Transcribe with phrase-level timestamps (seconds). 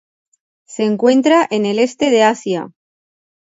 [0.65, 2.71] Se encuentra en el este de Asia.